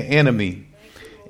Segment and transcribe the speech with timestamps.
[0.00, 0.66] enemy.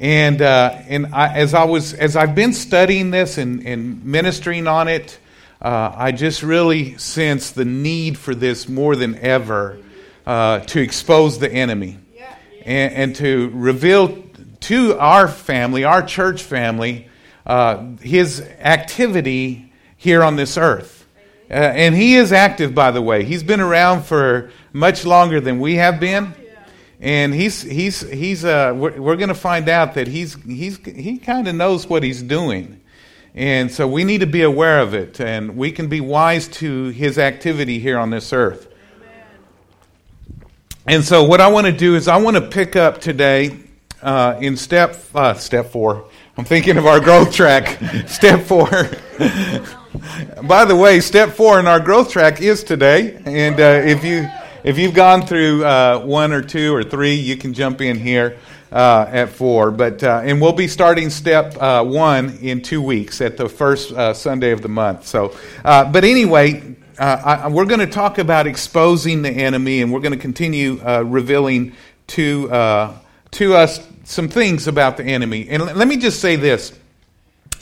[0.01, 4.68] And uh, and I, as I was as I've been studying this and, and ministering
[4.68, 5.18] on it,
[5.60, 9.79] uh, I just really sense the need for this more than ever
[10.25, 11.99] uh, to expose the enemy
[12.65, 14.23] and, and, to reveal
[14.61, 17.09] to our family, our church family,
[17.46, 21.07] uh, his activity here on this earth.
[21.50, 23.25] Uh, and he is active, by the way.
[23.25, 26.35] He's been around for much longer than we have been
[27.01, 31.18] and he's he's he's uh, we're, we're going to find out that he's he's he
[31.18, 32.80] kind of knows what he's doing.
[33.34, 36.88] And so we need to be aware of it and we can be wise to
[36.88, 38.66] his activity here on this earth.
[40.86, 43.60] And so what i want to do is i want to pick up today
[44.02, 46.08] uh, in step uh, step four.
[46.36, 48.66] I'm thinking of our growth track step four.
[50.42, 54.28] By the way step four in our growth track is today and uh, if you
[54.64, 58.38] if you've gone through uh, one or two or three, you can jump in here
[58.72, 59.70] uh, at four.
[59.70, 63.92] But uh, and we'll be starting step uh, one in two weeks at the first
[63.92, 65.06] uh, Sunday of the month.
[65.06, 70.00] So, uh, but anyway, I, we're going to talk about exposing the enemy, and we're
[70.00, 71.74] going to continue revealing
[72.08, 72.48] to
[73.30, 75.48] to us some things about the enemy.
[75.48, 76.77] And let me just say this: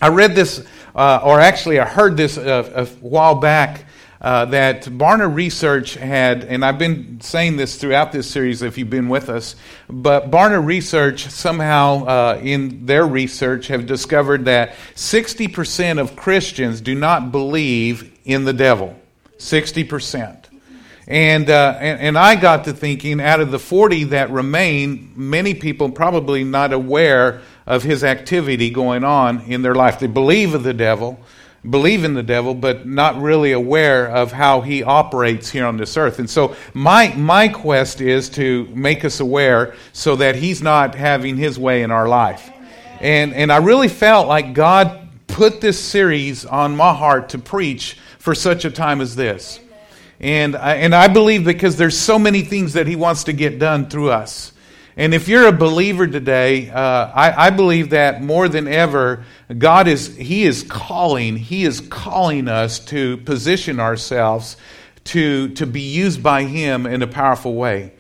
[0.01, 3.86] I read this, or actually, I heard this a while back
[4.21, 8.91] uh, that Barna Research had, and I've been saying this throughout this series if you've
[8.91, 9.57] been with us,
[9.89, 16.95] but Barna Research somehow uh, in their research have discovered that 60% of Christians do
[16.95, 18.99] not believe in the devil.
[19.39, 20.45] 60%.
[21.09, 25.55] And, uh, and, and I got to thinking, out of the 40 that remain, many
[25.55, 30.01] people probably not aware of his activity going on in their life.
[30.01, 31.21] They believe of the devil,
[31.69, 35.97] believe in the devil, but not really aware of how he operates here on this
[35.97, 36.19] earth.
[36.19, 41.37] And so, my, my quest is to make us aware so that he's not having
[41.37, 42.51] his way in our life.
[43.01, 47.99] And, and I really felt like God put this series on my heart to preach
[48.19, 49.61] for such a time as this.
[50.19, 53.59] And I, and I believe because there's so many things that he wants to get
[53.59, 54.53] done through us.
[54.99, 59.25] And if you're a believer today, uh, I, I, believe that more than ever,
[59.59, 64.57] God is, He is calling, He is calling us to position ourselves
[65.05, 67.93] to, to be used by Him in a powerful way.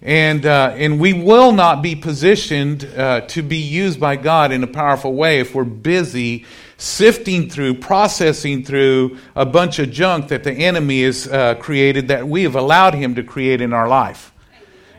[0.00, 4.62] And, uh, and we will not be positioned uh, to be used by God in
[4.62, 6.44] a powerful way if we're busy
[6.76, 12.28] sifting through, processing through a bunch of junk that the enemy has uh, created that
[12.28, 14.33] we have allowed him to create in our life.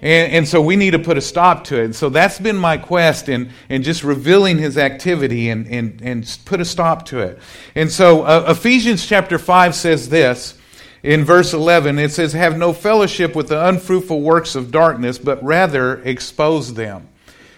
[0.05, 1.85] And, and, so we need to put a stop to it.
[1.85, 6.39] And so that's been my quest in, in just revealing his activity and, and, and
[6.45, 7.39] put a stop to it.
[7.73, 10.59] And so uh, Ephesians chapter 5 says this
[11.01, 15.43] in verse 11 it says, Have no fellowship with the unfruitful works of darkness, but
[15.43, 17.09] rather expose them.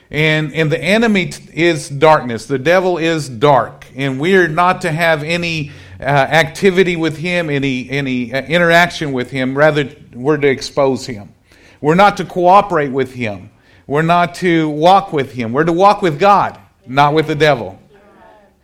[0.09, 2.46] And, and the enemy is darkness.
[2.46, 3.86] The devil is dark.
[3.94, 9.31] And we're not to have any uh, activity with him, any, any uh, interaction with
[9.31, 9.57] him.
[9.57, 11.34] Rather, we're to expose him.
[11.81, 13.51] We're not to cooperate with him.
[13.85, 15.53] We're not to walk with him.
[15.53, 17.79] We're to walk with God, not with the devil.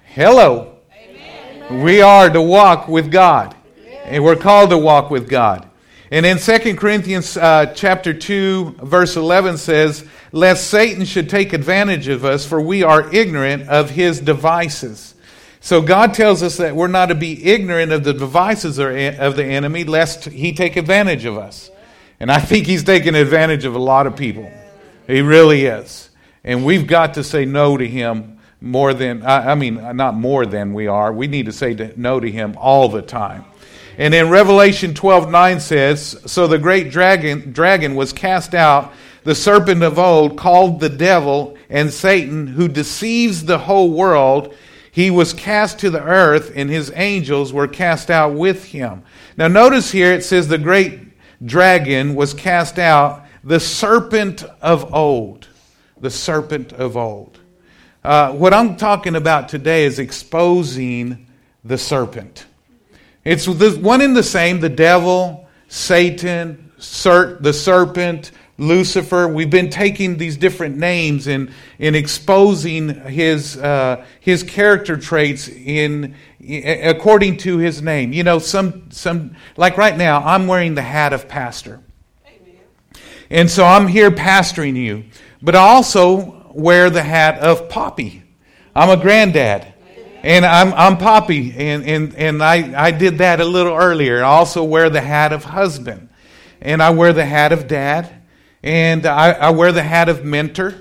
[0.05, 0.77] Hello.
[0.93, 1.83] Amen.
[1.83, 3.55] We are to walk with God.
[4.03, 5.67] And we're called to walk with God.
[6.11, 12.07] And in 2 Corinthians uh, chapter 2, verse 11 says, Lest Satan should take advantage
[12.07, 15.15] of us, for we are ignorant of his devices.
[15.59, 19.45] So God tells us that we're not to be ignorant of the devices of the
[19.45, 21.71] enemy, lest he take advantage of us.
[22.23, 24.49] And I think he's taking advantage of a lot of people.
[25.07, 26.09] He really is.
[26.45, 30.73] And we've got to say no to him more than, I mean, not more than
[30.73, 31.11] we are.
[31.11, 33.43] We need to say no to him all the time.
[33.97, 38.93] And in Revelation 12 9 says, So the great dragon, dragon was cast out,
[39.25, 44.55] the serpent of old, called the devil and Satan, who deceives the whole world.
[44.93, 49.03] He was cast to the earth, and his angels were cast out with him.
[49.35, 51.12] Now, notice here it says the great
[51.43, 55.47] dragon was cast out, the serpent of old.
[55.99, 57.39] The serpent of old.
[58.03, 61.27] Uh, what I'm talking about today is exposing
[61.63, 62.45] the serpent.
[63.23, 69.27] It's one and the same the devil, Satan, the serpent, Lucifer.
[69.27, 76.15] We've been taking these different names and, in exposing his, uh, his character traits in,
[76.39, 78.13] according to his name.
[78.13, 81.81] You know, some, some, like right now, I'm wearing the hat of pastor.
[82.27, 82.59] Amen.
[83.29, 85.05] And so I'm here pastoring you.
[85.41, 88.23] But I also wear the hat of Poppy.
[88.75, 89.73] I'm a granddad.
[90.21, 91.53] And I'm, I'm Poppy.
[91.57, 94.23] And, and, and I, I did that a little earlier.
[94.23, 96.09] I also wear the hat of husband.
[96.61, 98.22] And I wear the hat of dad.
[98.63, 100.75] And I, I wear the hat of mentor.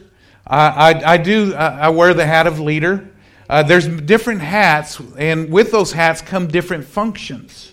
[0.47, 3.09] I, I, I do, I wear the hat of leader.
[3.51, 7.73] Uh, there's different hats, and with those hats come different functions.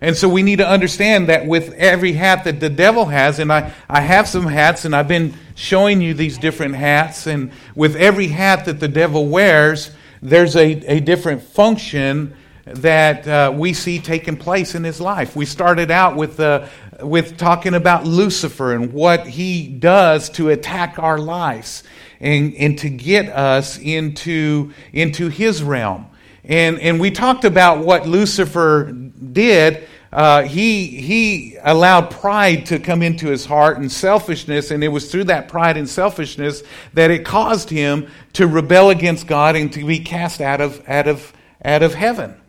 [0.00, 3.52] And so we need to understand that with every hat that the devil has, and
[3.52, 7.96] I, I have some hats, and I've been showing you these different hats, and with
[7.96, 9.90] every hat that the devil wears,
[10.22, 15.36] there's a, a different function that uh, we see taking place in his life.
[15.36, 16.66] We started out with, uh,
[17.02, 21.82] with talking about Lucifer and what he does to attack our lives
[22.20, 26.06] and, and to get us into, into his realm.
[26.44, 29.86] And, and we talked about what Lucifer did.
[30.12, 35.10] Uh, he, he allowed pride to come into his heart and selfishness, and it was
[35.10, 36.62] through that pride and selfishness
[36.94, 41.06] that it caused him to rebel against God and to be cast out of, out
[41.06, 41.32] of,
[41.64, 42.39] out of heaven.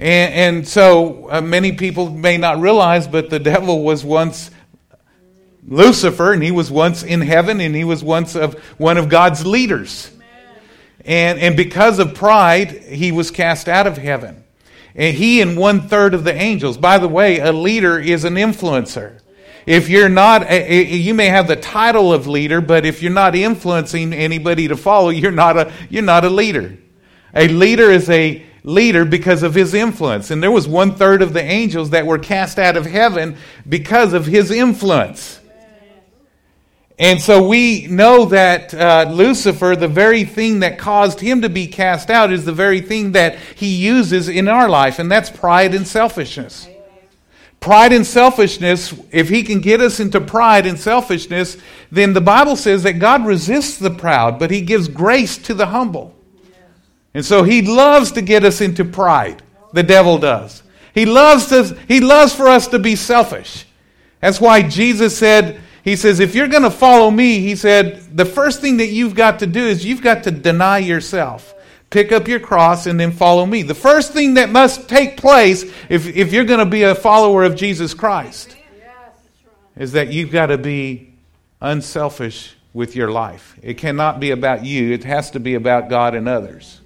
[0.00, 4.50] And, and so uh, many people may not realize, but the devil was once
[5.68, 9.44] Lucifer, and he was once in heaven, and he was once of one of God's
[9.44, 10.10] leaders.
[11.04, 14.42] And, and because of pride, he was cast out of heaven.
[14.94, 16.78] And he and one third of the angels.
[16.78, 19.20] By the way, a leader is an influencer.
[19.66, 24.14] If you're not, you may have the title of leader, but if you're not influencing
[24.14, 26.78] anybody to follow, you're not a, you're not a leader.
[27.34, 30.30] A leader is a leader because of his influence.
[30.30, 33.36] And there was one third of the angels that were cast out of heaven
[33.68, 35.40] because of his influence.
[37.00, 41.66] And so we know that uh, Lucifer, the very thing that caused him to be
[41.66, 45.74] cast out, is the very thing that he uses in our life, and that's pride
[45.74, 46.68] and selfishness.
[47.58, 51.56] Pride and selfishness, if he can get us into pride and selfishness,
[51.90, 55.66] then the Bible says that God resists the proud, but he gives grace to the
[55.66, 56.14] humble.
[57.14, 59.42] And so he loves to get us into pride.
[59.72, 60.62] The devil does.
[60.94, 63.66] He loves to, he loves for us to be selfish.
[64.20, 68.24] That's why Jesus said, he says, if you're going to follow me, he said, the
[68.24, 71.54] first thing that you've got to do is you've got to deny yourself.
[71.88, 73.62] Pick up your cross and then follow me.
[73.62, 77.44] The first thing that must take place if, if you're going to be a follower
[77.44, 78.56] of Jesus Christ
[79.76, 81.14] is that you've got to be
[81.60, 83.56] unselfish with your life.
[83.62, 86.79] It cannot be about you, it has to be about God and others.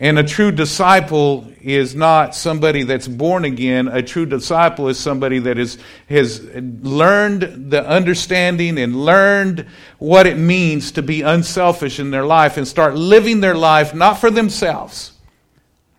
[0.00, 3.88] And a true disciple is not somebody that's born again.
[3.88, 5.76] A true disciple is somebody that is,
[6.08, 9.66] has learned the understanding and learned
[9.98, 14.14] what it means to be unselfish in their life and start living their life not
[14.14, 15.12] for themselves.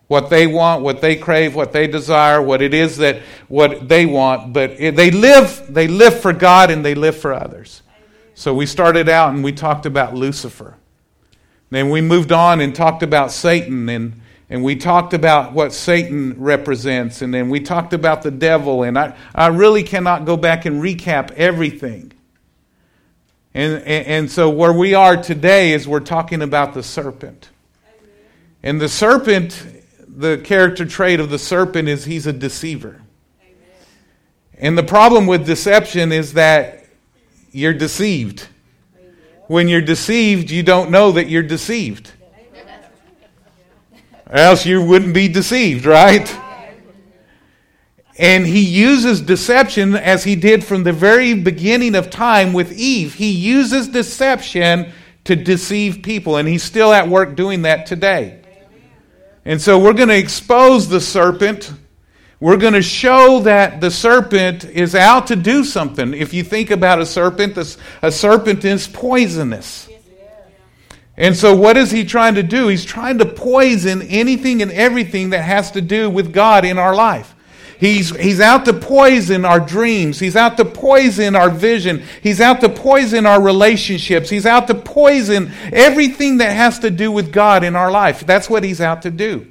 [0.07, 4.05] What they want, what they crave, what they desire, what it is that what they
[4.05, 7.83] want, but they live, they live for God and they live for others.
[8.33, 10.78] So we started out and we talked about Lucifer.
[11.69, 16.35] Then we moved on and talked about Satan and, and we talked about what Satan
[16.41, 17.21] represents.
[17.21, 18.83] And then we talked about the devil.
[18.83, 22.11] And I, I really cannot go back and recap everything.
[23.53, 27.49] And, and, and so where we are today is we're talking about the serpent.
[28.63, 29.65] And the serpent,
[30.07, 33.01] the character trait of the serpent is he's a deceiver.
[34.57, 36.85] And the problem with deception is that
[37.51, 38.47] you're deceived.
[39.49, 42.11] When you're deceived, you don't know that you're deceived.
[44.29, 46.31] Else you wouldn't be deceived, right?
[48.19, 53.15] And he uses deception as he did from the very beginning of time with Eve.
[53.15, 54.91] He uses deception
[55.23, 58.43] to deceive people, and he's still at work doing that today.
[59.45, 61.73] And so we're going to expose the serpent
[62.39, 66.13] we're going to show that the serpent is out to do something.
[66.13, 67.57] If you think about a serpent,
[68.01, 69.89] a serpent is poisonous.
[71.17, 72.69] And so, what is he trying to do?
[72.69, 76.95] He's trying to poison anything and everything that has to do with God in our
[76.95, 77.35] life.
[77.77, 80.19] He's, he's out to poison our dreams.
[80.19, 82.03] He's out to poison our vision.
[82.21, 84.29] He's out to poison our relationships.
[84.29, 88.25] He's out to poison everything that has to do with God in our life.
[88.25, 89.47] That's what he's out to do.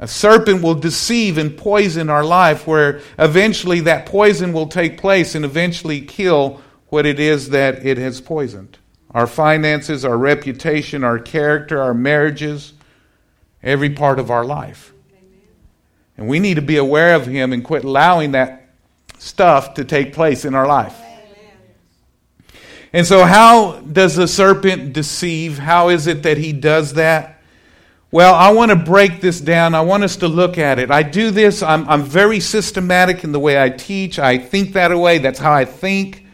[0.00, 5.34] A serpent will deceive and poison our life, where eventually that poison will take place
[5.34, 8.78] and eventually kill what it is that it has poisoned.
[9.10, 12.72] Our finances, our reputation, our character, our marriages,
[13.62, 14.94] every part of our life.
[16.16, 18.70] And we need to be aware of Him and quit allowing that
[19.18, 20.98] stuff to take place in our life.
[22.94, 25.58] And so, how does the serpent deceive?
[25.58, 27.39] How is it that he does that?
[28.12, 29.72] Well, I want to break this down.
[29.76, 30.90] I want us to look at it.
[30.90, 34.18] I do this, I'm, I'm very systematic in the way I teach.
[34.18, 35.18] I think that way.
[35.18, 36.26] That's how I think.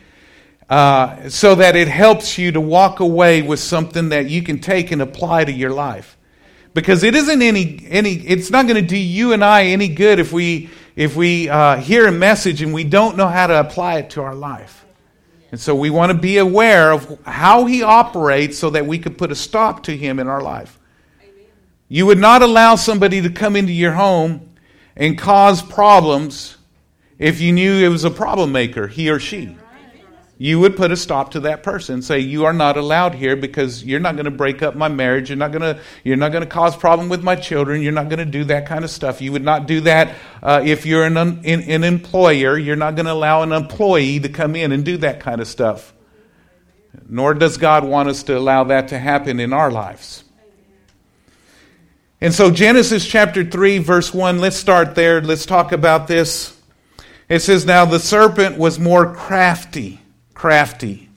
[0.70, 4.90] Uh, so that it helps you to walk away with something that you can take
[4.90, 6.16] and apply to your life.
[6.72, 10.18] Because it isn't any, any it's not going to do you and I any good
[10.18, 13.98] if we, if we uh, hear a message and we don't know how to apply
[13.98, 14.84] it to our life.
[15.52, 19.16] And so we want to be aware of how he operates so that we could
[19.18, 20.78] put a stop to him in our life.
[21.88, 24.56] You would not allow somebody to come into your home
[24.96, 26.56] and cause problems
[27.18, 29.56] if you knew it was a problem maker, he or she.
[30.38, 33.82] You would put a stop to that person say you are not allowed here because
[33.82, 35.30] you're not going to break up my marriage.
[35.30, 37.80] You're not going to you're not going to cause problem with my children.
[37.80, 39.22] You're not going to do that kind of stuff.
[39.22, 42.58] You would not do that uh, if you're an, an, an employer.
[42.58, 45.48] You're not going to allow an employee to come in and do that kind of
[45.48, 45.94] stuff.
[47.08, 50.22] Nor does god want us to allow that to happen in our lives
[52.26, 56.60] and so genesis chapter 3 verse 1 let's start there let's talk about this
[57.28, 60.00] it says now the serpent was more crafty
[60.36, 61.08] crafty.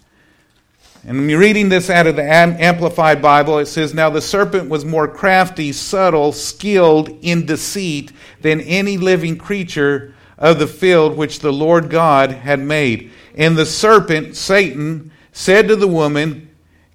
[1.03, 3.59] And I'm reading this out of the Amplified Bible.
[3.59, 8.11] It says, Now the serpent was more crafty, subtle, skilled in deceit
[8.41, 13.11] than any living creature of the field which the Lord God had made.
[13.35, 16.48] And the serpent, Satan, said to the woman,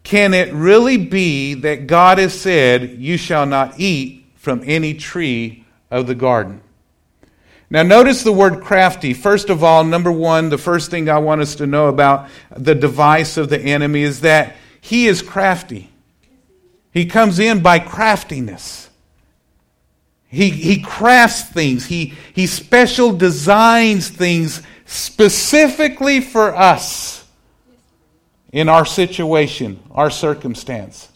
[0.05, 5.65] Can it really be that God has said, You shall not eat from any tree
[5.91, 6.61] of the garden?
[7.71, 9.15] Now, notice the word crafty.
[9.15, 12.75] First of all, number one, the first thing I want us to know about the
[12.75, 15.91] device of the enemy is that he is crafty.
[16.93, 18.91] He comes in by craftiness.
[20.29, 27.24] He, he crafts things, he, he special designs things specifically for us
[28.55, 31.11] in our situation, our circumstance.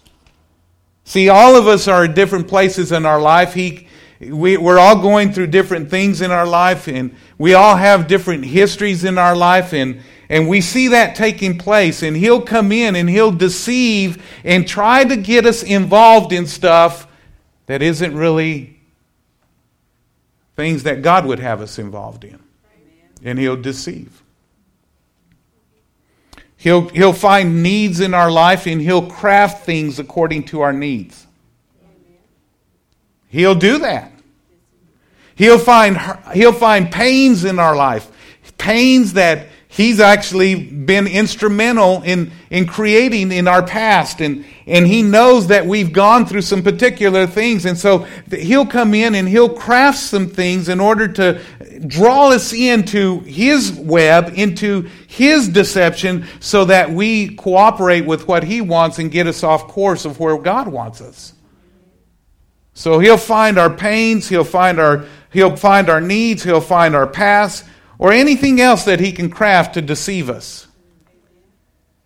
[1.05, 3.55] See, all of us are at different places in our life.
[3.55, 3.87] He,
[4.21, 8.45] we, we're all going through different things in our life, and we all have different
[8.45, 12.03] histories in our life, and, and we see that taking place.
[12.03, 17.07] And He'll come in and He'll deceive and try to get us involved in stuff
[17.67, 18.81] that isn't really
[20.57, 22.41] things that God would have us involved in.
[23.23, 24.25] And He'll deceive.
[26.59, 31.27] He'll, he'll find needs in our life and he'll craft things according to our needs.
[33.29, 34.13] He'll do that.
[35.37, 35.97] He'll find,
[36.35, 38.11] he'll find pains in our life,
[38.59, 44.21] pains that he's actually been instrumental in, in creating in our past.
[44.21, 47.67] And, and he knows that we've gone through some particular things.
[47.67, 47.99] And so
[48.33, 51.41] he'll come in and he'll craft some things in order to
[51.87, 58.61] draw us into his web, into his deception, so that we cooperate with what he
[58.61, 61.35] wants and get us off course of where God wants us.
[62.75, 67.07] So he'll find our pains, he'll find our, he'll find our needs, he'll find our
[67.07, 67.65] past,
[67.99, 70.69] or anything else that he can craft to deceive us.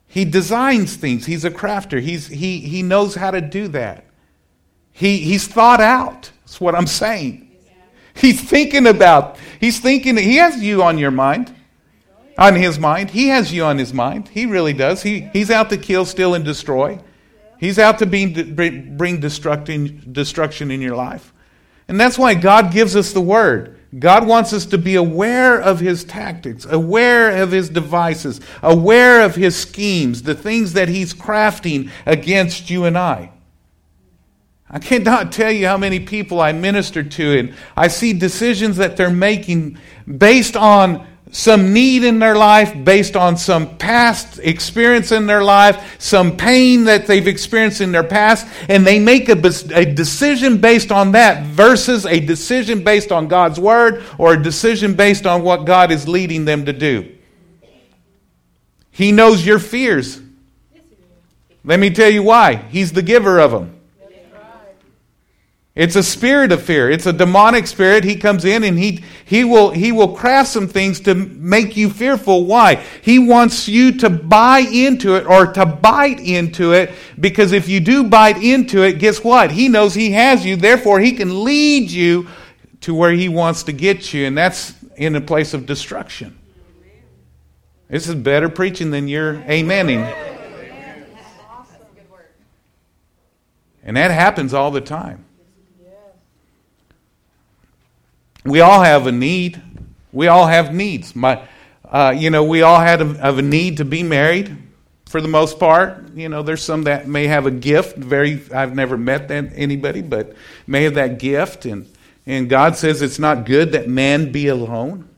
[0.06, 1.26] He designs things.
[1.26, 2.00] He's a crafter.
[2.00, 4.04] He's, he, he knows how to do that.
[4.92, 6.30] He, he's thought out.
[6.40, 7.51] That's what I'm saying.
[8.14, 11.54] He's thinking about, he's thinking, he has you on your mind,
[12.38, 13.10] on his mind.
[13.10, 14.28] He has you on his mind.
[14.28, 15.02] He really does.
[15.02, 16.98] He, he's out to kill, steal, and destroy.
[17.58, 21.32] He's out to be, bring destruction in your life.
[21.88, 23.78] And that's why God gives us the word.
[23.98, 29.34] God wants us to be aware of his tactics, aware of his devices, aware of
[29.34, 33.30] his schemes, the things that he's crafting against you and I.
[34.72, 38.96] I cannot tell you how many people I minister to, and I see decisions that
[38.96, 45.26] they're making based on some need in their life based on some past experience in
[45.26, 49.38] their life, some pain that they've experienced in their past, and they make a,
[49.74, 54.94] a, decision based on that versus a decision based on God's word or a decision
[54.94, 57.14] based on what God is leading them to do.
[58.90, 60.20] He knows your fears.
[61.64, 62.56] Let me tell you why.
[62.56, 63.81] He's the giver of them.
[65.74, 66.90] It's a spirit of fear.
[66.90, 68.04] It's a demonic spirit.
[68.04, 71.88] He comes in and he, he, will, he will craft some things to make you
[71.88, 72.44] fearful.
[72.44, 72.84] Why?
[73.00, 77.80] He wants you to buy into it or to bite into it because if you
[77.80, 79.50] do bite into it, guess what?
[79.50, 80.56] He knows he has you.
[80.56, 82.28] Therefore, he can lead you
[82.82, 86.36] to where he wants to get you, and that's in a place of destruction.
[87.88, 90.12] This is better preaching than your amening.
[93.84, 95.24] And that happens all the time.
[98.44, 99.60] We all have a need.
[100.12, 101.14] We all have needs.
[101.14, 101.42] My,
[101.84, 104.56] uh, you know, we all had a, have a need to be married
[105.06, 106.14] for the most part.
[106.14, 107.96] You know, there's some that may have a gift.
[107.96, 110.34] Very, I've never met that, anybody, but
[110.66, 111.66] may have that gift.
[111.66, 111.90] And,
[112.26, 115.08] and God says it's not good that man be alone.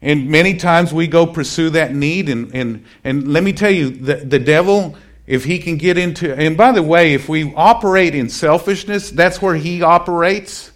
[0.00, 2.28] And many times we go pursue that need.
[2.28, 6.34] And, and, and let me tell you, the, the devil, if he can get into,
[6.34, 10.72] and by the way, if we operate in selfishness, that's where he operates.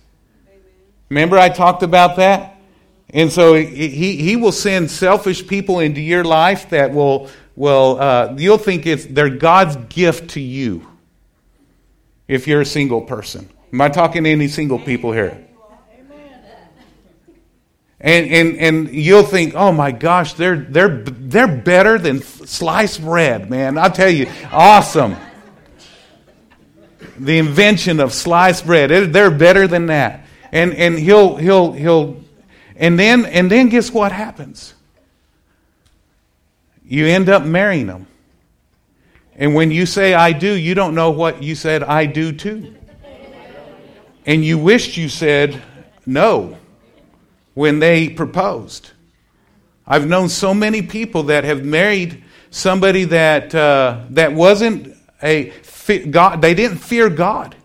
[1.12, 2.57] Remember, I talked about that?
[3.11, 8.35] And so he, he will send selfish people into your life that will, will uh,
[8.38, 10.88] you'll think it's, they're God's gift to you
[12.28, 13.50] if you're a single person.
[13.75, 15.47] Am I talking to any single people here?
[18.00, 23.50] And, and, and you'll think, oh my gosh, they're, they're, they're better than sliced bread,
[23.50, 23.76] man.
[23.76, 25.16] I'll tell you, awesome.
[27.19, 30.22] The invention of sliced bread, they're better than that.
[30.52, 32.23] And, and he'll, he'll, he'll,
[32.76, 34.75] and then, and then guess what happens?
[36.85, 38.06] You end up marrying them.
[39.35, 42.75] And when you say I do, you don't know what you said I do to.
[44.26, 45.61] And you wished you said
[46.04, 46.59] no
[47.54, 48.90] when they proposed.
[49.87, 55.52] I've known so many people that have married somebody that uh, that wasn't a
[56.11, 56.40] God.
[56.40, 57.56] They didn't fear God.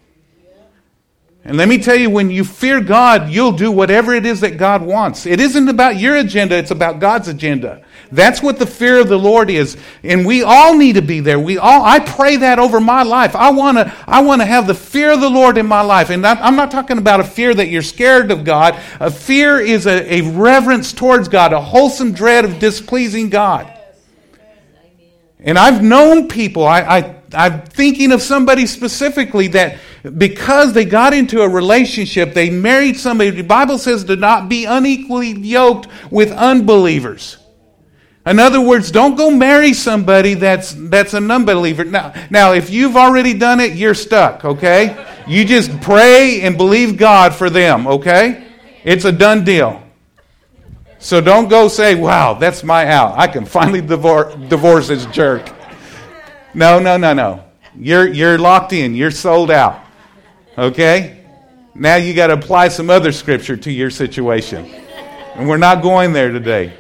[1.48, 4.58] And let me tell you, when you fear God, you'll do whatever it is that
[4.58, 5.25] God wants.
[5.25, 7.86] It isn't about your agenda, it's about God's agenda.
[8.12, 9.77] That's what the fear of the Lord is.
[10.04, 11.39] And we all need to be there.
[11.39, 13.34] We all, I pray that over my life.
[13.34, 16.10] I want to, I want to have the fear of the Lord in my life.
[16.10, 18.77] And I'm not talking about a fear that you're scared of God.
[19.00, 23.74] A fear is a, a reverence towards God, a wholesome dread of displeasing God.
[25.39, 29.80] And I've known people, I, I, I'm thinking of somebody specifically that
[30.18, 33.32] because they got into a relationship, they married somebody.
[33.32, 37.38] The Bible says to not be unequally yoked with unbelievers.
[38.26, 41.86] In other words, don't go marry somebody that's that's an unbeliever.
[41.86, 45.06] Now, now if you've already done it, you're stuck, okay?
[45.28, 48.46] You just pray and believe God for them, okay?
[48.84, 49.82] It's a done deal.
[51.00, 53.18] So don't go say, wow, that's my out.
[53.18, 55.57] I can finally divorce, divorce this jerk.
[56.58, 57.44] No, no, no, no.
[57.78, 58.96] You're, you're locked in.
[58.96, 59.80] You're sold out.
[60.58, 61.24] Okay?
[61.76, 64.66] Now you got to apply some other scripture to your situation.
[65.36, 66.74] And we're not going there today.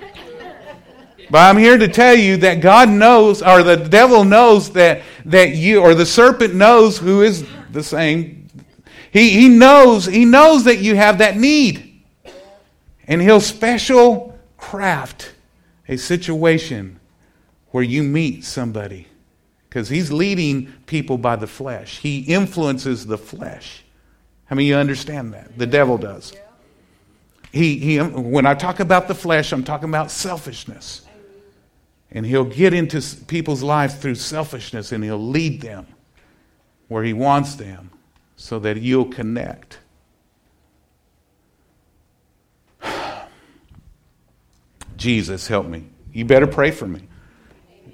[1.29, 5.51] But I'm here to tell you that God knows, or the devil knows that, that
[5.51, 8.47] you, or the serpent knows who is the same.
[9.11, 12.01] He, he knows, he knows that you have that need.
[13.07, 15.35] And he'll special craft
[15.87, 16.99] a situation
[17.69, 19.05] where you meet somebody.
[19.69, 21.99] Because he's leading people by the flesh.
[21.99, 23.83] He influences the flesh.
[24.45, 25.57] How many of you understand that?
[25.57, 26.33] The devil does.
[27.51, 31.05] He, he, when I talk about the flesh, I'm talking about selfishness.
[32.11, 35.85] And he'll get into people's lives through selfishness and he'll lead them
[36.87, 37.91] where he wants them
[38.37, 39.79] so that you'll connect.
[44.95, 45.89] Jesus, help me.
[46.13, 47.01] You better pray for me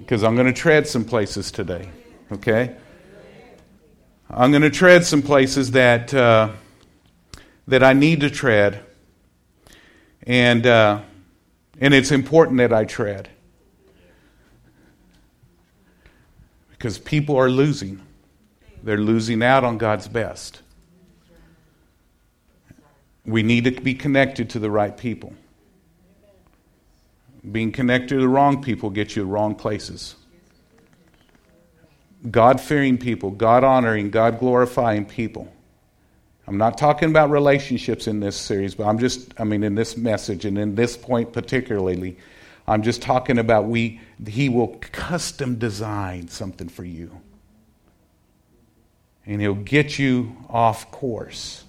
[0.04, 1.88] because I'm going to tread some places today,
[2.30, 2.76] okay?
[4.28, 6.50] I'm going to tread some places that, uh,
[7.68, 8.84] that I need to tread,
[10.24, 11.00] and, uh,
[11.80, 13.30] and it's important that I tread
[16.72, 17.98] because people are losing.
[18.82, 20.60] They're losing out on God's best.
[23.24, 25.32] We need to be connected to the right people.
[27.50, 30.16] Being connected to the wrong people gets you to wrong places.
[32.30, 35.52] God fearing people, God honoring, God glorifying people.
[36.46, 39.96] I'm not talking about relationships in this series, but I'm just, I mean, in this
[39.96, 42.16] message and in this point particularly,
[42.66, 47.20] I'm just talking about we, He will custom design something for you.
[49.26, 51.64] And He'll get you off course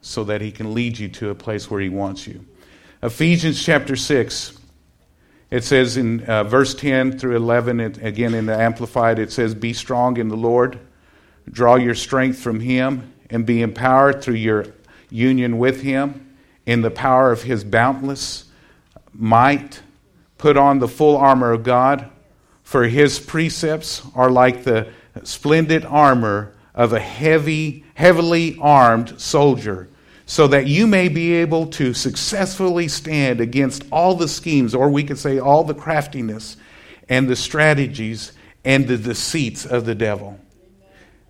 [0.00, 2.44] so that He can lead you to a place where He wants you.
[3.00, 4.58] Ephesians chapter 6,
[5.52, 9.54] it says in uh, verse 10 through 11, it, again in the Amplified, it says,
[9.54, 10.80] Be strong in the Lord,
[11.48, 14.66] draw your strength from Him, and be empowered through your
[15.10, 16.34] union with Him
[16.66, 18.46] in the power of His boundless
[19.12, 19.80] might.
[20.36, 22.10] Put on the full armor of God,
[22.64, 24.88] for His precepts are like the
[25.22, 29.88] splendid armor of a heavy, heavily armed soldier
[30.28, 35.02] so that you may be able to successfully stand against all the schemes, or we
[35.02, 36.58] could say all the craftiness
[37.08, 40.38] and the strategies and the deceits of the devil.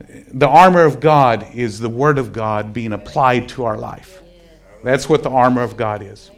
[0.01, 4.21] The armor of God is the Word of God being applied to our life.
[4.83, 6.33] That's what the armor of God is.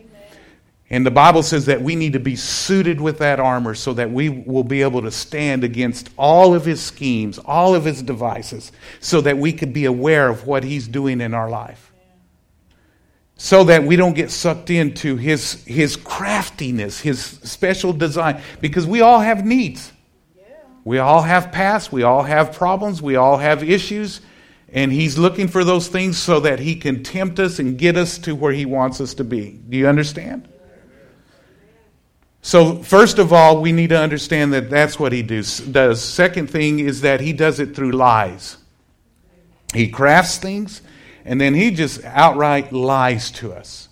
[0.90, 4.10] And the Bible says that we need to be suited with that armor so that
[4.10, 8.70] we will be able to stand against all of his schemes, all of his devices,
[9.00, 11.89] so that we could be aware of what he's doing in our life
[13.50, 19.00] so that we don't get sucked into his, his craftiness, his special design, because we
[19.00, 19.90] all have needs.
[20.84, 24.20] We all have past, we all have problems, we all have issues,
[24.72, 28.18] And he's looking for those things so that he can tempt us and get us
[28.18, 29.58] to where he wants us to be.
[29.68, 30.48] Do you understand?
[32.42, 35.58] So, first of all, we need to understand that that's what he does.
[35.58, 36.00] does.
[36.00, 38.58] Second thing is that he does it through lies.
[39.74, 40.82] He crafts things,
[41.24, 43.88] and then he just outright lies to us.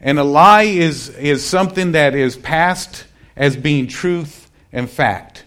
[0.00, 3.06] And a lie is, is something that is passed
[3.36, 5.44] as being truth and fact.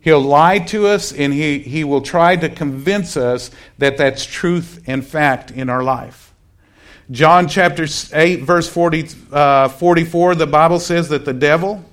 [0.00, 4.82] He'll lie to us and he, he will try to convince us that that's truth
[4.86, 6.34] and fact in our life.
[7.10, 11.84] John chapter 8, verse 40, uh, 44, the Bible says that the devil,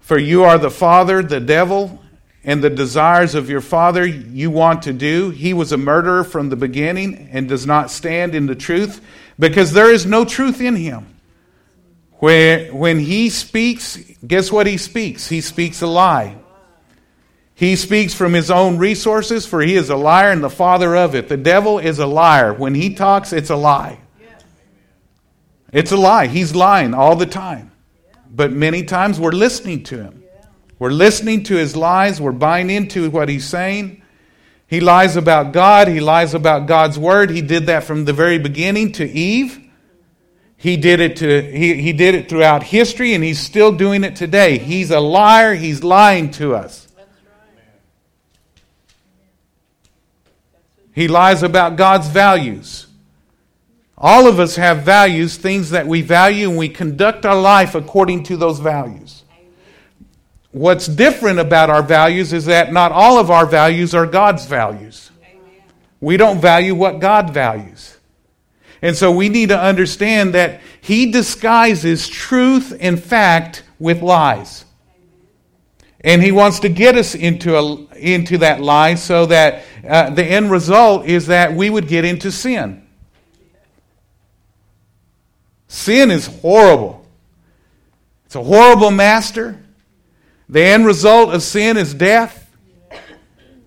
[0.00, 2.02] for you are the father, the devil,
[2.44, 5.30] and the desires of your father you want to do.
[5.30, 9.00] He was a murderer from the beginning and does not stand in the truth
[9.38, 11.06] because there is no truth in him.
[12.18, 15.28] Where, when he speaks, guess what he speaks?
[15.28, 16.36] He speaks a lie.
[17.54, 21.14] He speaks from his own resources, for he is a liar and the father of
[21.14, 21.28] it.
[21.28, 22.52] The devil is a liar.
[22.52, 24.00] When he talks, it's a lie.
[25.72, 26.26] It's a lie.
[26.26, 27.72] He's lying all the time.
[28.30, 30.23] But many times we're listening to him.
[30.78, 32.20] We're listening to his lies.
[32.20, 34.02] We're buying into what he's saying.
[34.66, 35.88] He lies about God.
[35.88, 37.30] He lies about God's word.
[37.30, 39.60] He did that from the very beginning to Eve.
[40.56, 44.16] He did it to he, he did it throughout history and he's still doing it
[44.16, 44.58] today.
[44.58, 45.54] He's a liar.
[45.54, 46.88] He's lying to us.
[50.94, 52.86] He lies about God's values.
[53.98, 58.22] All of us have values, things that we value, and we conduct our life according
[58.24, 59.23] to those values.
[60.54, 65.10] What's different about our values is that not all of our values are God's values.
[66.00, 67.96] We don't value what God values.
[68.80, 74.64] And so we need to understand that He disguises truth and fact with lies.
[76.02, 80.24] And He wants to get us into, a, into that lie so that uh, the
[80.24, 82.86] end result is that we would get into sin.
[85.66, 87.04] Sin is horrible.
[88.26, 89.63] It's a horrible master.
[90.48, 92.40] The end result of sin is death.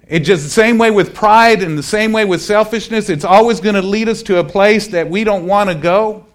[0.08, 3.10] It's just the same way with pride and the same way with selfishness.
[3.10, 6.26] It's always going to lead us to a place that we don't want to go.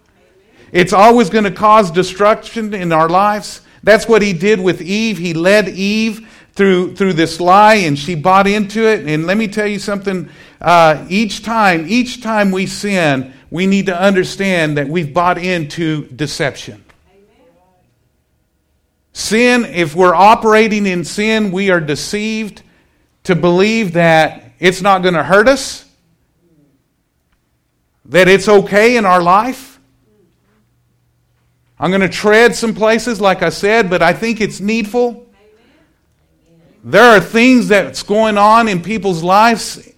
[0.72, 3.62] It's always going to cause destruction in our lives.
[3.83, 5.18] That's what he did with Eve.
[5.18, 9.07] He led Eve through, through this lie and she bought into it.
[9.07, 10.28] And let me tell you something.
[10.61, 16.07] Uh, each time, each time we sin, we need to understand that we've bought into
[16.07, 16.81] deception.
[19.12, 22.62] Sin, if we're operating in sin, we are deceived
[23.25, 25.85] to believe that it's not going to hurt us,
[28.07, 29.79] that it's okay in our life.
[31.79, 35.27] I'm going to tread some places, like I said, but I think it's needful.
[36.85, 39.88] There are things that's going on in people's lives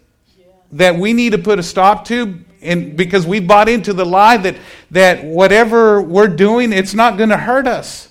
[0.73, 4.39] that we need to put a stop to and because we bought into the lie
[4.39, 4.57] that,
[4.91, 8.09] that whatever we're doing, it's not going to hurt us.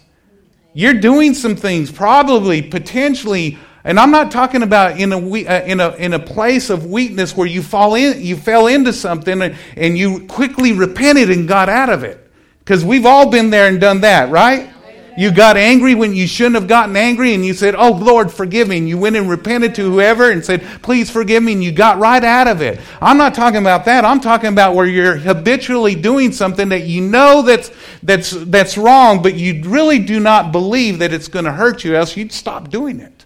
[0.73, 5.79] You're doing some things, probably, potentially, and I'm not talking about in a, uh, in
[5.79, 9.55] a, in a place of weakness where you, fall in, you fell into something and,
[9.75, 12.31] and you quickly repented and got out of it.
[12.59, 14.72] Because we've all been there and done that, right?
[15.15, 18.67] You got angry when you shouldn't have gotten angry, and you said, Oh, Lord, forgive
[18.67, 18.77] me.
[18.77, 21.53] And you went and repented to whoever and said, Please forgive me.
[21.53, 22.79] And you got right out of it.
[23.01, 24.05] I'm not talking about that.
[24.05, 27.71] I'm talking about where you're habitually doing something that you know that's,
[28.01, 31.95] that's, that's wrong, but you really do not believe that it's going to hurt you,
[31.95, 33.25] else you'd stop doing it.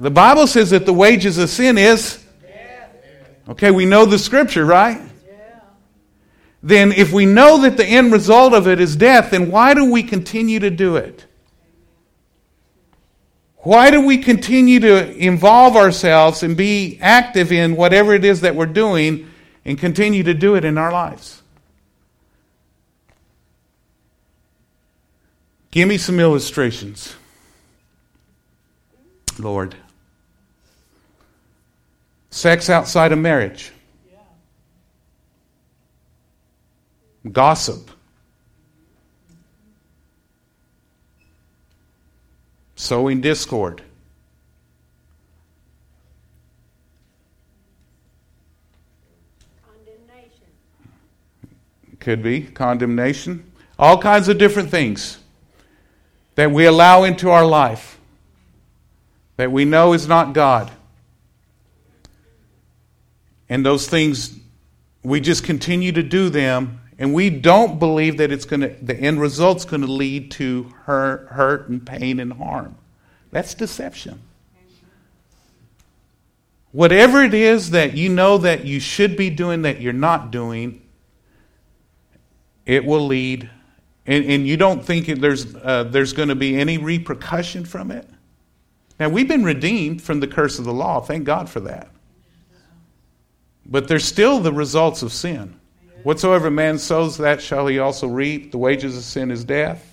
[0.00, 2.24] The Bible says that the wages of sin is.
[3.48, 5.00] Okay, we know the scripture, right?
[6.68, 9.90] Then if we know that the end result of it is death, then why do
[9.90, 11.24] we continue to do it?
[13.58, 18.54] Why do we continue to involve ourselves and be active in whatever it is that
[18.54, 19.30] we're doing
[19.64, 21.42] and continue to do it in our lives?
[25.70, 27.14] Give me some illustrations,
[29.38, 29.74] Lord.
[32.30, 33.72] Sex outside of marriage.
[37.32, 37.90] Gossip,
[42.76, 43.82] sowing discord.
[49.66, 50.46] Condemnation.
[52.00, 53.50] Could be condemnation.
[53.78, 55.18] All kinds of different things
[56.34, 57.98] that we allow into our life
[59.38, 60.70] that we know is not God.
[63.48, 64.36] And those things,
[65.02, 68.96] we just continue to do them and we don't believe that it's going to, the
[68.96, 72.76] end result's going to lead to hurt, hurt and pain and harm.
[73.30, 74.20] That's deception.
[76.72, 80.82] Whatever it is that you know that you should be doing that you're not doing,
[82.66, 83.48] it will lead,
[84.06, 88.08] and, and you don't think there's, uh, there's going to be any repercussion from it.
[89.00, 91.00] Now, we've been redeemed from the curse of the law.
[91.00, 91.88] Thank God for that.
[93.64, 95.57] But there's still the results of sin.
[96.02, 98.52] Whatsoever man sows, that shall he also reap.
[98.52, 99.84] The wages of sin is death.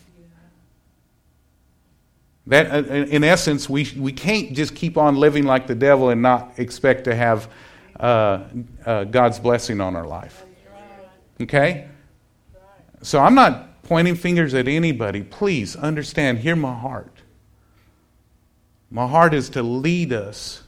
[2.47, 6.21] That, uh, in essence, we, we can't just keep on living like the devil and
[6.21, 7.49] not expect to have
[7.99, 8.43] uh,
[8.85, 10.45] uh, God's blessing on our life.
[11.41, 11.87] Okay?
[13.01, 15.23] So I'm not pointing fingers at anybody.
[15.23, 17.11] Please understand, hear my heart.
[18.91, 20.63] My heart is to lead us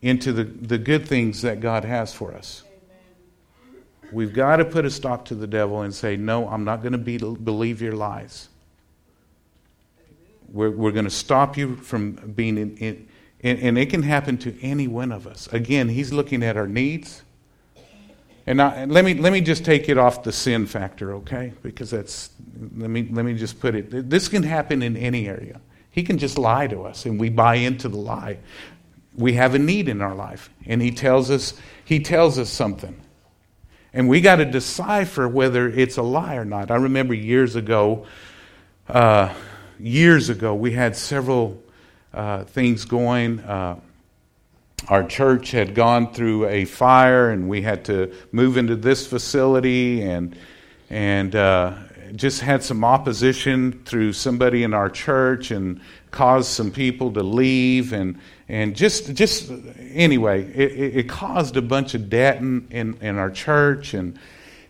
[0.00, 2.62] into the, the good things that God has for us.
[4.12, 6.92] We've got to put a stop to the devil and say, No, I'm not going
[6.92, 8.48] to be, believe your lies.
[10.52, 13.08] We're, we're going to stop you from being in, in
[13.42, 15.46] and, and, it can happen to any one of us.
[15.52, 17.22] Again, he's looking at our needs.
[18.46, 21.52] And, I, let, me, let me just take it off the sin factor, okay?
[21.62, 22.30] Because that's,
[22.76, 25.60] let me, let me just put it, this can happen in any area.
[25.90, 28.38] He can just lie to us and we buy into the lie.
[29.16, 33.00] We have a need in our life and he tells us, he tells us something.
[33.92, 36.70] And we got to decipher whether it's a lie or not.
[36.70, 38.06] I remember years ago,
[38.88, 39.34] uh,
[39.80, 41.60] years ago, we had several
[42.14, 43.40] uh, things going.
[43.40, 43.80] Uh,
[44.88, 50.02] our church had gone through a fire, and we had to move into this facility,
[50.02, 50.36] and
[50.88, 51.74] and uh,
[52.16, 57.92] just had some opposition through somebody in our church, and caused some people to leave,
[57.92, 58.18] and
[58.48, 63.30] and just just anyway, it, it caused a bunch of debt in, in, in our
[63.30, 64.18] church, and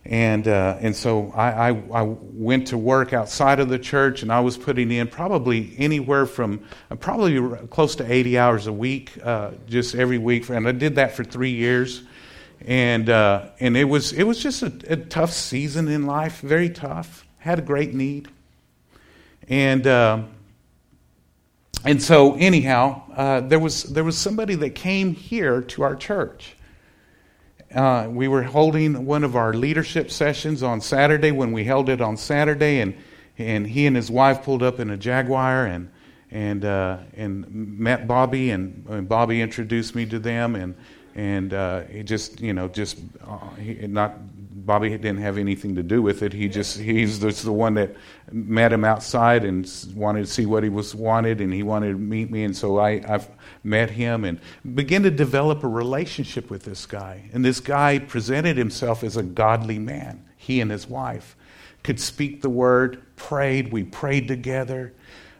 [0.03, 4.33] and, uh, and so I, I, I, went to work outside of the church, and
[4.33, 9.11] I was putting in probably anywhere from uh, probably close to 80 hours a week,
[9.23, 10.49] uh, just every week.
[10.49, 12.01] And I did that for three years.
[12.65, 16.69] And, uh, and it, was, it was just a, a, tough season in life, very
[16.69, 17.27] tough.
[17.41, 18.27] Had a great need.
[19.47, 20.23] And, uh,
[21.83, 26.55] and so, anyhow, uh, there, was, there was somebody that came here to our church
[27.73, 32.01] uh, we were holding one of our leadership sessions on Saturday when we held it
[32.01, 32.95] on Saturday, and,
[33.37, 35.89] and he and his wife pulled up in a Jaguar and,
[36.31, 40.75] and, uh, and met Bobby, and, and, Bobby introduced me to them, and,
[41.15, 43.39] and uh, he just, you know, just uh,
[43.87, 44.15] not
[44.65, 46.33] Bobby didn't have anything to do with it.
[46.33, 47.95] He just he's just the one that
[48.31, 51.97] met him outside and wanted to see what he was wanted, and he wanted to
[51.97, 53.29] meet me, and so I I've
[53.63, 54.39] met him and
[54.75, 57.29] began to develop a relationship with this guy.
[57.33, 60.25] And this guy presented himself as a godly man.
[60.37, 61.35] He and his wife
[61.83, 63.71] could speak the word, prayed.
[63.71, 64.93] We prayed together.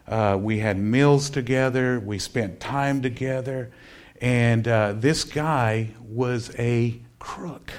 [0.06, 2.00] Uh, we had meals together.
[2.00, 3.72] We spent time together.
[4.20, 7.72] And uh, this guy was a crook.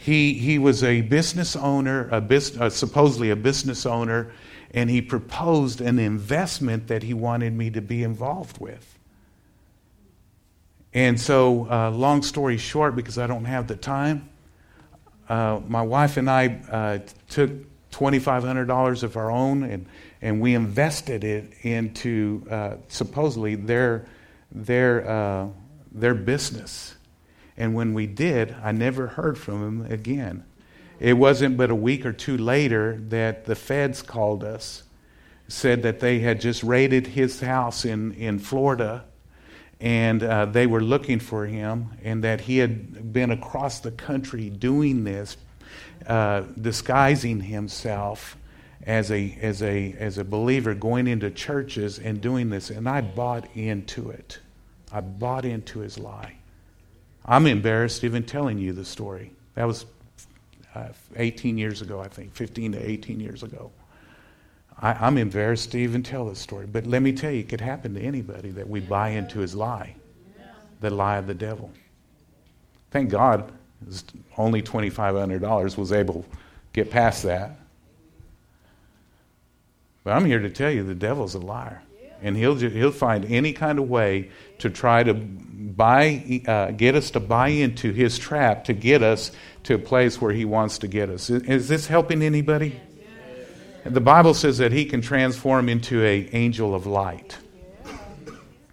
[0.00, 4.30] He, he was a business owner, a uh, supposedly a business owner,
[4.70, 8.96] and he proposed an investment that he wanted me to be involved with.
[10.94, 14.28] And so, uh, long story short, because I don't have the time,
[15.28, 17.50] uh, my wife and I uh, took
[17.90, 19.84] $2,500 of our own and,
[20.22, 24.06] and we invested it into uh, supposedly their,
[24.52, 25.48] their, uh,
[25.90, 26.94] their business.
[27.58, 30.44] And when we did, I never heard from him again.
[30.98, 34.84] It wasn't but a week or two later that the feds called us,
[35.48, 39.04] said that they had just raided his house in, in Florida
[39.80, 44.50] and uh, they were looking for him, and that he had been across the country
[44.50, 45.36] doing this,
[46.06, 48.36] uh, disguising himself
[48.84, 52.70] as a, as, a, as a believer, going into churches and doing this.
[52.70, 54.40] And I bought into it.
[54.90, 56.37] I bought into his lie.
[57.28, 59.32] I'm embarrassed even telling you the story.
[59.54, 59.84] That was
[60.74, 63.70] uh, 18 years ago, I think, 15 to 18 years ago.
[64.80, 67.60] I, am embarrassed to even tell this story, but let me tell you, it could
[67.60, 69.94] happen to anybody that we buy into his lie,
[70.80, 71.70] the lie of the devil.
[72.90, 73.52] Thank God,
[74.38, 76.28] only $2,500 was able to
[76.72, 77.58] get past that.
[80.02, 81.82] But I'm here to tell you the devil's a liar.
[82.22, 87.10] And he'll, he'll find any kind of way to try to buy, uh, get us
[87.12, 89.30] to buy into his trap to get us
[89.64, 91.30] to a place where he wants to get us.
[91.30, 92.80] Is this helping anybody?
[93.84, 97.38] The Bible says that he can transform into an angel of light.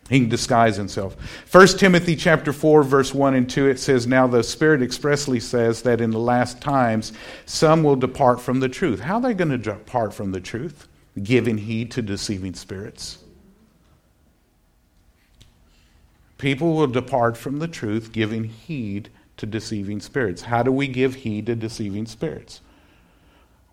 [0.09, 1.15] He can disguise himself.
[1.51, 5.81] 1 Timothy chapter 4, verse 1 and 2, it says, Now the Spirit expressly says
[5.81, 7.11] that in the last times
[7.45, 8.99] some will depart from the truth.
[8.99, 10.87] How are they going to depart from the truth?
[11.21, 13.17] Giving heed to deceiving spirits.
[16.45, 20.43] People will depart from the truth, giving heed to deceiving spirits.
[20.43, 22.61] How do we give heed to deceiving spirits?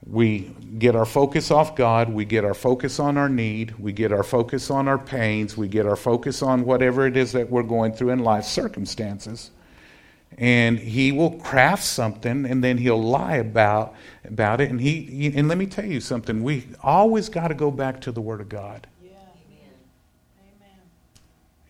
[0.07, 4.11] We get our focus off God, we get our focus on our need, we get
[4.11, 7.63] our focus on our pains, we get our focus on whatever it is that we're
[7.63, 9.51] going through in life circumstances.
[10.39, 15.47] And he will craft something and then he'll lie about about it and he and
[15.47, 18.49] let me tell you something, we always got to go back to the word of
[18.49, 18.87] God.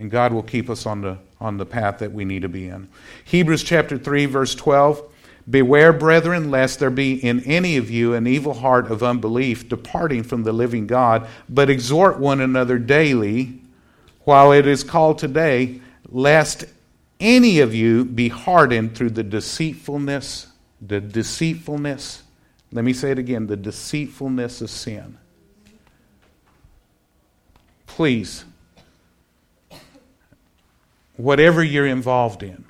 [0.03, 2.69] And God will keep us on the on the path that we need to be
[2.69, 2.88] in.
[3.25, 5.11] Hebrews chapter 3 verse 12
[5.49, 10.23] Beware, brethren, lest there be in any of you an evil heart of unbelief, departing
[10.23, 13.61] from the living God, but exhort one another daily,
[14.23, 16.65] while it is called today, lest
[17.19, 20.47] any of you be hardened through the deceitfulness,
[20.81, 22.23] the deceitfulness,
[22.71, 25.19] let me say it again, the deceitfulness of sin.
[27.87, 28.45] Please,
[31.16, 32.64] whatever you're involved in,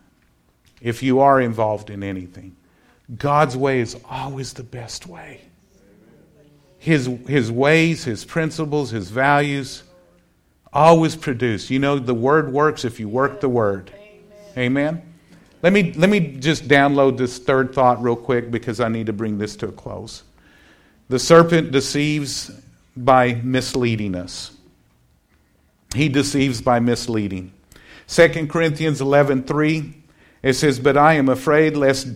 [0.80, 2.56] if you are involved in anything,
[3.16, 5.40] God's way is always the best way.
[6.78, 9.84] His, his ways, his principles, his values
[10.72, 11.70] always produce.
[11.70, 13.92] You know, the word works if you work the word.
[14.56, 14.92] Amen.
[14.92, 15.02] Amen?
[15.62, 19.12] Let me, let me just download this third thought real quick because I need to
[19.12, 20.24] bring this to a close.
[21.08, 22.50] The serpent deceives
[22.96, 24.56] by misleading us.
[25.94, 27.52] He deceives by misleading.
[28.08, 29.94] 2 Corinthians 11:3
[30.42, 32.08] it says, "But I am afraid lest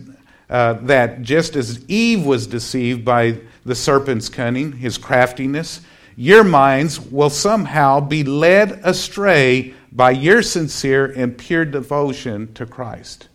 [0.49, 5.81] uh, that just as Eve was deceived by the serpent's cunning, his craftiness,
[6.15, 13.27] your minds will somehow be led astray by your sincere and pure devotion to Christ.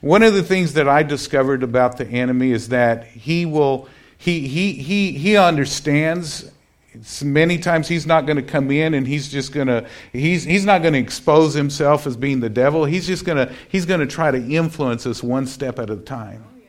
[0.00, 4.46] One of the things that I discovered about the enemy is that he will he
[4.48, 6.50] he he he understands
[7.22, 10.64] many times he's not going to come in and he's just going to he's he's
[10.64, 14.00] not going to expose himself as being the devil he's just going to he's going
[14.00, 16.60] to try to influence us one step at a time oh,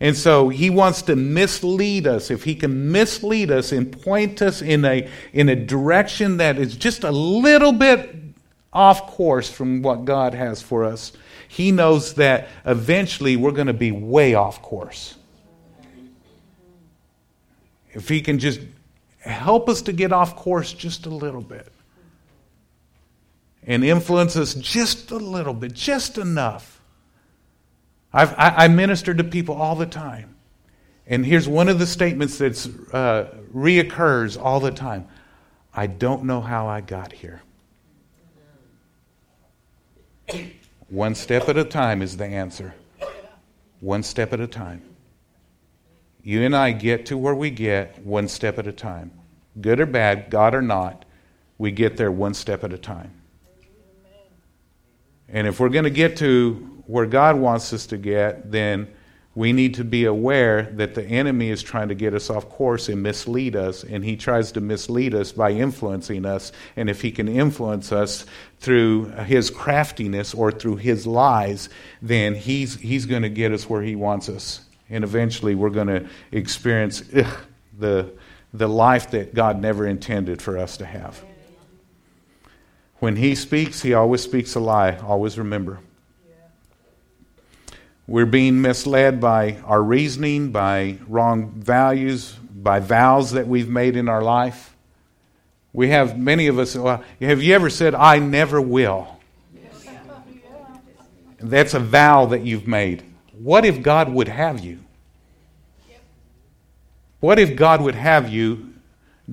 [0.00, 2.30] and so he wants to mislead us.
[2.30, 6.76] If he can mislead us and point us in a, in a direction that is
[6.76, 8.14] just a little bit
[8.72, 11.12] off course from what God has for us,
[11.48, 15.16] he knows that eventually we're going to be way off course.
[17.92, 18.60] If he can just
[19.20, 21.72] help us to get off course just a little bit
[23.64, 26.78] and influence us just a little bit, just enough
[28.12, 30.34] I've, I, I minister to people all the time.
[31.06, 35.06] And here's one of the statements that uh, reoccurs all the time
[35.74, 37.42] I don't know how I got here.
[40.88, 42.74] One step at a time is the answer.
[43.80, 44.82] One step at a time.
[46.22, 49.12] You and I get to where we get one step at a time.
[49.60, 51.04] Good or bad, God or not,
[51.56, 53.12] we get there one step at a time.
[55.28, 56.54] And if we're going to get to
[56.86, 58.88] where God wants us to get, then
[59.34, 62.88] we need to be aware that the enemy is trying to get us off course
[62.88, 66.50] and mislead us, and he tries to mislead us by influencing us.
[66.76, 68.26] And if he can influence us
[68.58, 71.68] through his craftiness or through his lies,
[72.02, 74.60] then he's, he's going to get us where he wants us.
[74.90, 77.26] And eventually we're going to experience ugh,
[77.78, 78.10] the,
[78.52, 81.22] the life that God never intended for us to have.
[83.00, 84.96] When he speaks, he always speaks a lie.
[84.96, 85.80] Always remember.
[88.06, 94.08] We're being misled by our reasoning, by wrong values, by vows that we've made in
[94.08, 94.74] our life.
[95.74, 99.16] We have many of us, well, have you ever said, I never will?
[101.38, 103.04] That's a vow that you've made.
[103.38, 104.80] What if God would have you?
[107.20, 108.74] What if God would have you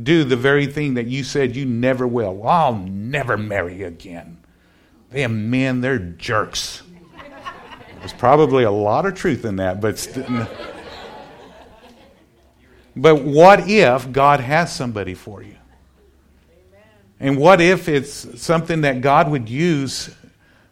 [0.02, 2.36] do the very thing that you said you never will?
[2.36, 4.38] Well, I'll never marry again.
[5.12, 6.82] Them men, they're jerks.
[8.00, 9.98] There's probably a lot of truth in that, but.
[9.98, 10.48] St-
[12.96, 15.56] but what if God has somebody for you?
[17.20, 20.14] And what if it's something that God would use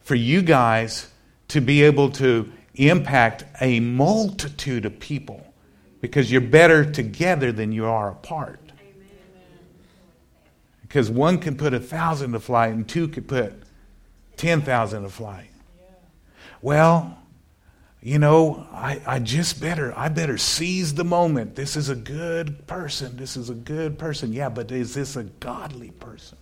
[0.01, 1.09] for you guys
[1.49, 5.45] to be able to impact a multitude of people?
[6.01, 8.59] Because you're better together than you are apart.
[10.81, 13.53] Because one can put a thousand to flight and two can put
[14.37, 15.49] 10,000 to flight.
[16.61, 17.17] Well,
[18.01, 21.55] you know, I, I just better, I better seize the moment.
[21.55, 23.15] This is a good person.
[23.15, 24.33] This is a good person.
[24.33, 26.37] Yeah, but is this a godly person?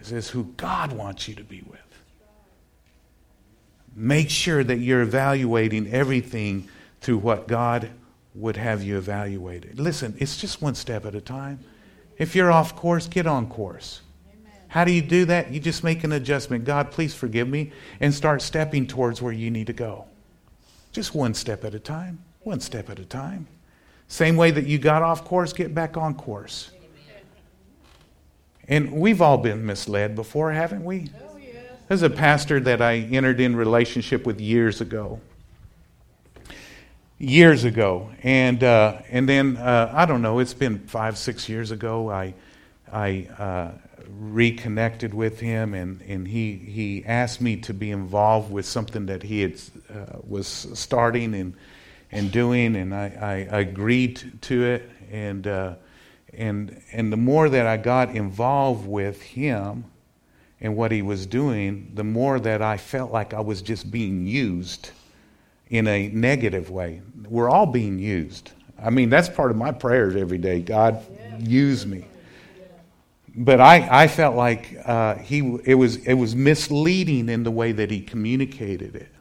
[0.00, 1.80] Is this who God wants you to be with?
[3.96, 6.68] Make sure that you're evaluating everything
[7.00, 7.90] through what God
[8.34, 9.78] would have you evaluated.
[9.78, 11.60] Listen, it's just one step at a time.
[12.18, 14.00] If you're off course, get on course.
[14.68, 15.52] How do you do that?
[15.52, 16.64] You just make an adjustment.
[16.64, 17.70] God, please forgive me,
[18.00, 20.06] and start stepping towards where you need to go.
[20.90, 23.46] Just one step at a time, one step at a time.
[24.08, 26.72] Same way that you got off course, get back on course.
[28.66, 31.10] And we've all been misled before, haven't we?
[31.86, 35.20] There's a pastor that I entered in relationship with years ago.
[37.18, 40.40] Years ago, and uh, and then uh, I don't know.
[40.40, 42.10] It's been five, six years ago.
[42.10, 42.34] I
[42.92, 43.70] I uh,
[44.18, 49.22] reconnected with him, and, and he he asked me to be involved with something that
[49.22, 51.54] he had uh, was starting and
[52.10, 55.74] and doing, and I, I agreed to it, and uh,
[56.32, 59.84] and and the more that I got involved with him
[60.64, 64.26] and what he was doing, the more that I felt like I was just being
[64.26, 64.92] used
[65.68, 67.02] in a negative way.
[67.28, 68.50] We're all being used.
[68.82, 70.60] I mean, that's part of my prayers every day.
[70.60, 71.04] God,
[71.38, 72.06] use me.
[73.36, 77.72] But I, I felt like uh, he, it, was, it was misleading in the way
[77.72, 79.12] that he communicated it.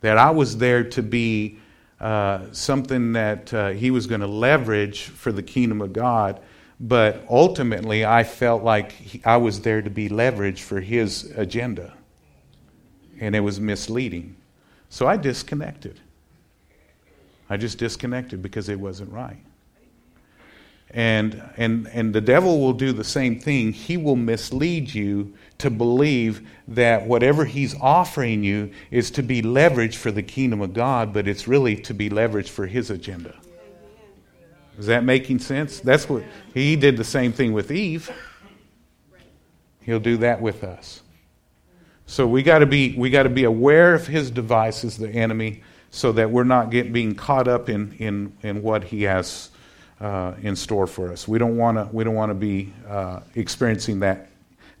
[0.00, 1.60] That I was there to be
[2.00, 6.40] uh, something that uh, he was going to leverage for the kingdom of God.
[6.78, 11.94] But ultimately, I felt like he, I was there to be leveraged for his agenda.
[13.18, 14.36] And it was misleading.
[14.90, 16.00] So I disconnected.
[17.48, 19.38] I just disconnected because it wasn't right.
[20.90, 23.72] And, and, and the devil will do the same thing.
[23.72, 29.96] He will mislead you to believe that whatever he's offering you is to be leveraged
[29.96, 33.34] for the kingdom of God, but it's really to be leveraged for his agenda.
[34.78, 35.80] Is that making sense?
[35.80, 36.22] That's what
[36.52, 38.10] he did the same thing with Eve.
[39.80, 41.02] He'll do that with us.
[42.06, 45.62] So we got to be we got to be aware of his devices, the enemy,
[45.90, 49.50] so that we're not get, being caught up in, in, in what he has
[50.00, 51.26] uh, in store for us.
[51.26, 54.28] We don't want to we don't want to be uh, experiencing that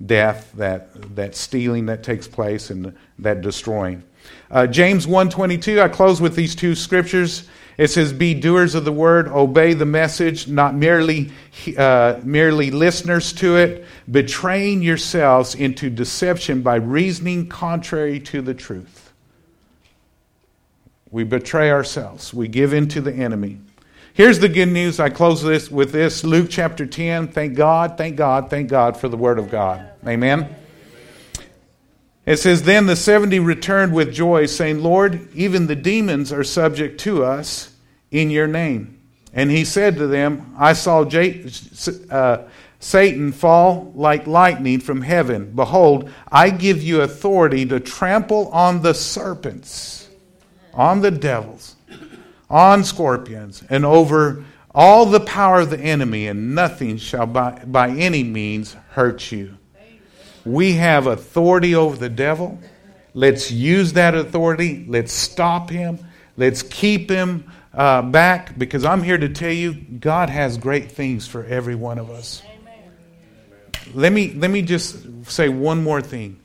[0.04, 4.04] death, that that stealing that takes place, and that destroying.
[4.50, 7.48] Uh, James 1.22, I close with these two scriptures.
[7.78, 11.30] It says, Be doers of the word, obey the message, not merely,
[11.76, 19.12] uh, merely listeners to it, betraying yourselves into deception by reasoning contrary to the truth.
[21.10, 23.60] We betray ourselves, we give in to the enemy.
[24.14, 24.98] Here's the good news.
[24.98, 27.28] I close this with this Luke chapter 10.
[27.28, 29.90] Thank God, thank God, thank God for the word of God.
[30.06, 30.48] Amen.
[32.26, 37.00] It says, Then the 70 returned with joy, saying, Lord, even the demons are subject
[37.02, 37.72] to us
[38.10, 39.00] in your name.
[39.32, 41.48] And he said to them, I saw J-
[42.10, 42.38] uh,
[42.80, 45.52] Satan fall like lightning from heaven.
[45.54, 50.08] Behold, I give you authority to trample on the serpents,
[50.74, 51.76] on the devils,
[52.50, 57.90] on scorpions, and over all the power of the enemy, and nothing shall by, by
[57.90, 59.56] any means hurt you.
[60.46, 62.58] We have authority over the devil.
[63.14, 64.84] Let's use that authority.
[64.88, 65.98] Let's stop him.
[66.36, 71.26] Let's keep him uh, back because I'm here to tell you God has great things
[71.26, 72.42] for every one of us.
[73.92, 76.38] Let me, let me just say one more thing.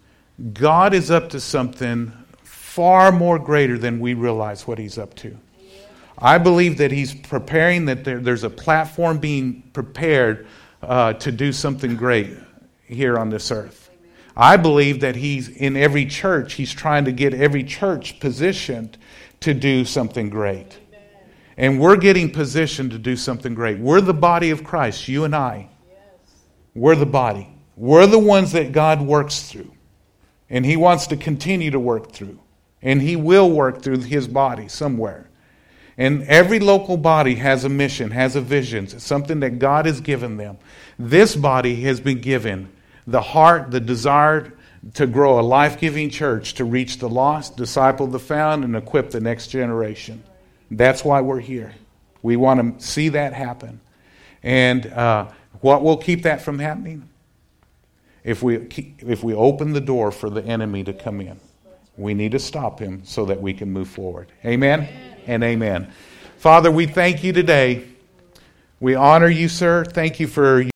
[0.54, 2.12] God is up to something
[2.44, 5.38] far more greater than we realize what he's up to.
[6.18, 10.48] I believe that he's preparing, that there, there's a platform being prepared
[10.82, 12.36] uh, to do something great
[12.86, 13.91] here on this earth.
[14.36, 18.98] I believe that he's in every church, he's trying to get every church positioned
[19.42, 20.80] to do something great.
[21.58, 23.78] And we're getting positioned to do something great.
[23.78, 25.70] We're the body of Christ, you and I.
[26.74, 27.50] We're the body.
[27.76, 29.72] We're the ones that God works through.
[30.50, 32.40] And he wants to continue to work through.
[32.82, 35.30] And he will work through his body somewhere.
[35.98, 40.38] And every local body has a mission, has a vision, something that God has given
[40.38, 40.58] them.
[40.98, 42.72] This body has been given
[43.08, 44.54] the heart, the desire
[44.94, 49.12] to grow a life giving church to reach the lost, disciple the found, and equip
[49.12, 50.24] the next generation.
[50.72, 51.74] That's why we're here.
[52.22, 53.80] We want to see that happen.
[54.44, 55.30] And uh,
[55.62, 57.08] what will keep that from happening?
[58.24, 61.40] If we, keep, if we open the door for the enemy to come in,
[61.98, 64.32] we need to stop him so that we can move forward.
[64.46, 65.24] Amen, amen.
[65.28, 65.92] and amen.
[66.38, 67.88] Father, we thank you today.
[68.80, 69.86] We honor you, sir.
[69.86, 70.62] Thank you for